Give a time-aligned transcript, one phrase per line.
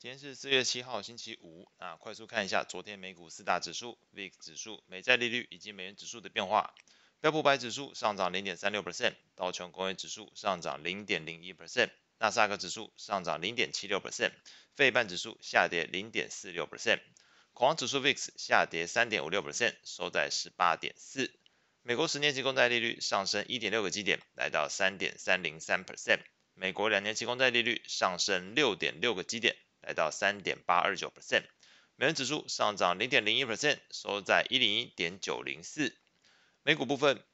[0.00, 1.68] 今天是四月七号，星期五。
[1.80, 6.72] 那快速看一下昨天美股四大指数、VIX 指数、美债利率以及美元指数的变化。
[7.20, 11.90] 标普百指数上涨零点三六 percent，道琼工业指数上涨零点零一 percent，
[12.20, 14.30] 纳斯达克指数上涨零点七六 percent，
[14.76, 17.00] 费半指数下跌零点四六 percent，
[17.52, 21.34] 恐慌指数 VIX 下跌三点五六 percent，收在十八点四。
[21.82, 26.20] 美国十年期公债利率上升一点六个基点，来到三点三零三 percent。
[26.54, 29.56] 美国两年期公债利率上升六点六个基点。
[29.88, 31.44] 来到三点八二九 percent，
[31.96, 35.96] 美元指数上涨零点零一 percent，收在一零一点九零四。
[36.62, 37.24] 美股部分，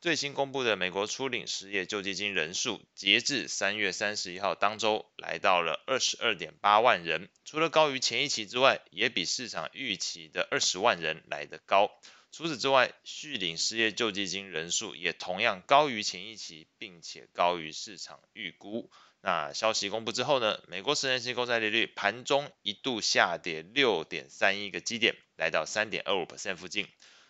[0.00, 11.88] 最新公布的美国初领失业救济金人数，截至三月三十一号当周来到了二十二点八万人，除了高于前一期之外，也比市场预期的二十万人来得高。
[12.32, 18.90] 除此之外，续领失业救济金人数也同样高于前一期，并且高于市场预估。
[19.24, 26.88] 那消息公布之后呢，美国十年期公债利率盘中一度下跌六点三一个基点，来到三点二五 percent 附近。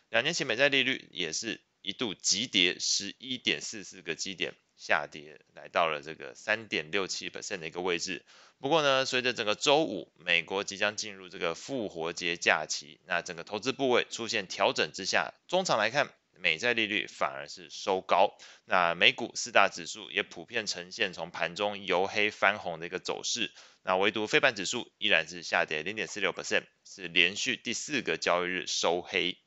[0.09, 8.25] 两年期美债利率也是一度急跌十一点四四个基点，下跌来到了这个三点六七 percent 的一个位置。
[8.59, 16.11] 不过呢，随着整个周五美国即将进入这个复活节假期，那整个投资部位出现调整之下，中场来看。
[16.43, 29.39] 美债利率反而是收高，那美股四大指数也普遍呈现从盘中由黑翻红的一个走势，那唯独非半指数依然是下跌零点四六 percent，是连续第四个交易日收黑。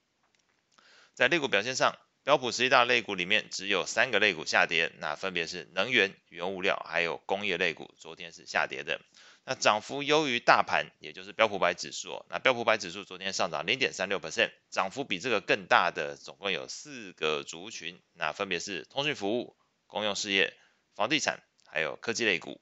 [1.13, 8.99] 在类股表现上，标普十一大类股里面只有三个类股下跌，那分别是能源、原物料还有工业类股，昨天是下跌的。
[9.45, 12.25] 那涨幅优于大盘，也就是标普百指数。
[12.31, 20.55] 那标普百指数昨天上涨零点三六 percent，涨幅比这个更大的，总共有四个族群，那分别是通讯服务、公用事业、
[20.95, 22.59] 房地产，还有科技类股。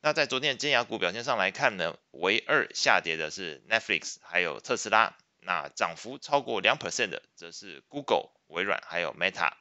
[0.00, 5.18] 那在昨天的尖牙股表现上来看呢，唯二下跌的是 Netflix，还有特斯拉。
[5.44, 9.52] 那涨幅超过两 percent 的，则是 Google、微软还有 Meta。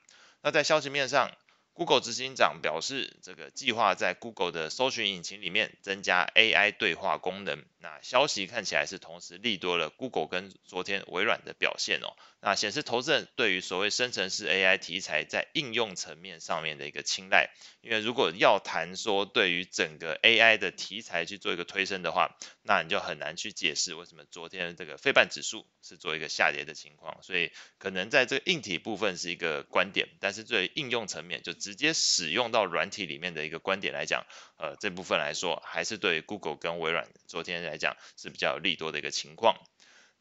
[0.41, 1.31] 那在消息面上
[1.73, 7.63] ，Google 执行长表示，这个计划在 Google 的搜寻引擎里面增加 AI 对话功能。
[7.79, 12.13] 那消息看起来是同时利多了 Google 跟昨天微软的表现哦。
[12.43, 17.51] 那显示投资人对于所谓生成式 AI 题材在应用层面上面的一个青睐。
[17.81, 27.21] 因为如果要谈说对于整个 AI 的题材去做一个推升的话，那你就很难去解释为什么昨天这个费半指数是做一个下跌的情况。
[27.21, 34.25] 所以可能在这个硬体部分是一个观点，但是对于应用层面就直接使用到软体里面的一个观点来讲，
[34.57, 39.55] 呃，这部分来说还是对于 Google 跟微软昨天来讲是比较利多的一个情况。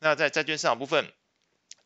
[0.02, 1.12] 那在债券市场部分，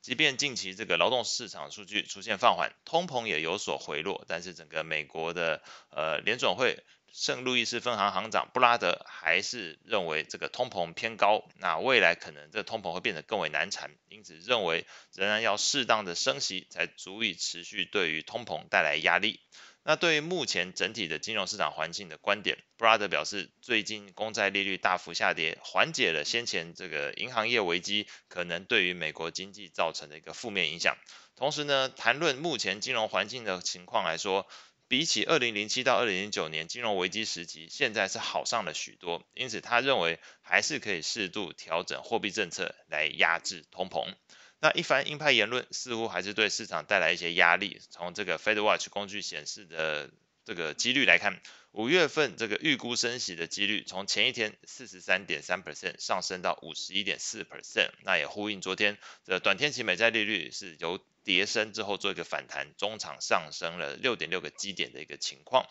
[0.05, 19.41] 即便近期这个劳动市场数据出现放缓，通膨也有所回落，但是整个美国的呃联总会圣路易斯分行行长布拉德还是认为这个通膨偏高，那未来可能这通膨会变得更为难缠，因此认为仍然要适当的升息才足以持续对于通膨带来压力。
[19.87, 30.97] 那对于目前整体的金融市场环境的观点，布拉德表示，最近公债利率大幅下跌，缓解了先前这个银行业危机可能对于美国经济造成的一个负面影响。
[31.37, 34.49] 同时呢，谈论目前金融环境的情况来说，
[34.89, 39.23] 比起二零零七到二零零九年金融危机时期，现在是好上了许多。
[39.35, 44.15] 因此，他认为还是可以适度调整货币政策来压制通膨。
[44.61, 47.81] 那一番鹰派言论似乎还是对市场带来一些压力。
[47.91, 50.11] 从这个 FedWatch 工具显示的
[50.45, 51.41] 这个几率来看，
[51.73, 57.91] 五月份这个预估升息的几率从前一天四十三点三 percent 上升到五十一点四 percent。
[58.05, 65.67] 那也呼应昨天的短天期美债利率是由跌升之后做一个反弹，中场上升了六点六个基点的一个情况。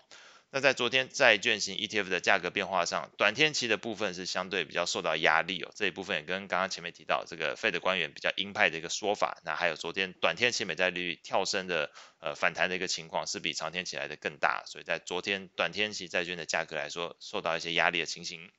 [0.56, 5.72] 那在昨天债券型 ETF 的价格变化上，短天期的部分是相对比较受到压力哦。
[5.74, 9.42] 这一部分也跟刚刚前面提到这个 Fed 官员比较鹰派的一个说法。
[9.44, 18.52] 那还有昨天短天期美债利率跳升的呃反弹的一个情况是比长天期来的更大，所以在昨天短天期债券的价格来说受到一些压力的情形。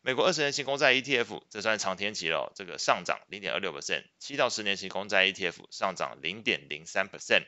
[0.00, 7.44] 美国二十年期公债 ETF 这算是长天期了，这个上涨零点二六 percent，七到十年期公债 ETF 上涨零点零三 percent。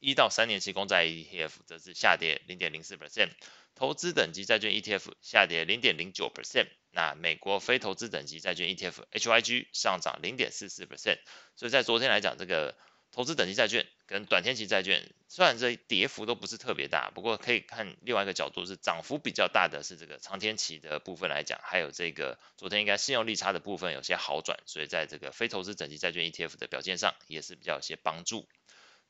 [0.00, 3.30] 一到三年期公债 ETF 则是下跌零点零四 percent，
[3.74, 11.18] 投资等级债券 ETF 下跌零点零九 percent，那美国非投资等级债券 ETF HYG 上涨零点四四 percent，
[11.56, 12.76] 所以在昨天来讲，这个
[13.10, 28.48] 投资等级债券跟短天期债券虽然这跌幅都不是特别大，不过可以看另外一个角度是涨幅比较大的是这个长天期的部分来讲，还有这个昨天应该信用利差的部分有些好转，所以在这个非投资等级债券 ETF 的表现上也是比较有些帮助。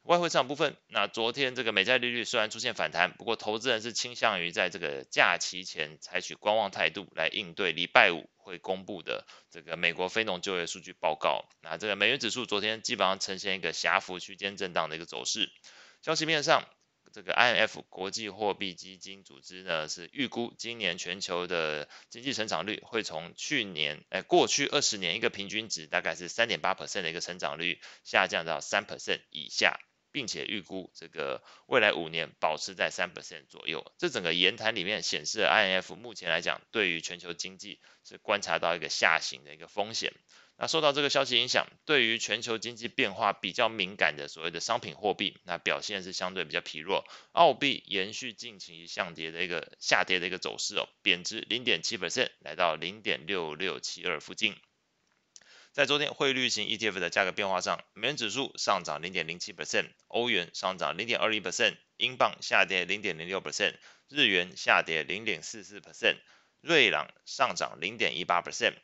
[0.09, 11.45] 外汇市场部分，那昨天这个美债利率虽然出现反弹，不过投资人是倾向于在这个假期前采取观望态度来应对礼拜五会公布的这个美国非农就业数据报告。
[11.61, 15.51] 那这个美元指数昨天基本上呈现一个狭幅区间震荡的一个走势。
[16.01, 16.67] 消息面上，
[17.13, 29.79] 这个 IMF 国际货币基金组织呢是预估今年全球的经济成长率会从去年哎过去二十年一个平均值大概是三点八 percent 的一个成长率下降到三 percent 以下。
[30.11, 33.93] 并且预估这个未来五年保持在三 percent 左右。
[33.99, 40.13] 这整个言谈里面显示，IMF 目前来讲，对于全球经济是观察到一个下行的一个风险。
[40.61, 47.05] 那受到这个消息影响，对于全球经济变化比较敏感的所谓的商品货币，那表现是相对比较疲弱。
[47.31, 54.57] 澳币延续近期向跌的一个下跌的一个走势哦，贬值零点七 percent，来到零点六六七二附近。
[55.79, 63.77] 在昨天汇率型 ETF 的价格变化上，美元指数上涨零点零七 percent，欧元上涨零点二一 percent，英镑下跌零点零六 percent，
[64.09, 66.17] 日元下跌零点四四 percent，
[66.61, 68.75] 瑞郎上涨零点一八 percent，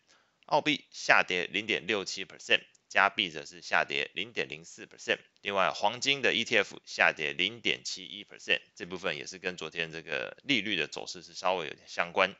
[0.47, 5.19] 澳币下跌零点六七 percent，加币则是下跌零点零四 percent。
[5.43, 12.37] 另外，黄金的 ETF 下跌零点七一 percent，这部分也是跟昨天这个利率的走势是稍微有点相关。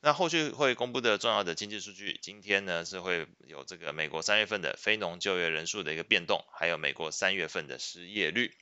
[0.00, 8.54] 那后续会公布的重要的经济数据，今天呢是会有这个美国三月份的非农就业人数的一个变动，还有美国三月份的失业率。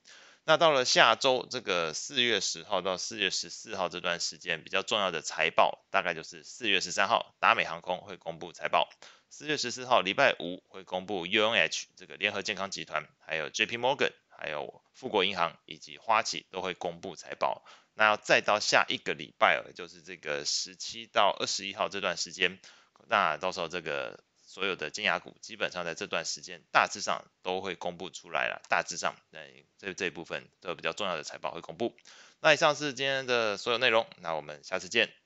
[0.44, 8.88] 那到了下周这个四月十号到四月十四号这段时间，比较重要的财报，大概就是四月十三号达美航空会公布财报，
[9.28, 17.64] 四月十四号礼拜五会公布 UNH 这个联合健康集团，还有 JP Morgan，还有富国银行以及花旗都会公布财报。
[17.98, 22.60] 那要再到下一个礼拜，就是这个十七到二十一号这段时间，
[23.08, 29.40] 那到时候这个所有的金牙股基本上在这段时间大致上都会公布出来了，大致上，那
[29.78, 31.96] 这这一部分都比较重要的财报会公布。
[32.40, 35.25] 那以上是今天的所有内容，那我们下次见。